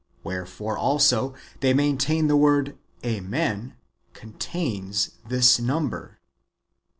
Yfherefore 0.25 0.75
also 0.77 1.35
they 1.59 1.75
maintain 1.75 2.25
the 2.25 2.35
word" 2.35 2.75
Amen" 3.05 3.75
contains 4.23 5.11
this 5.27 5.59
number. 5.59 6.17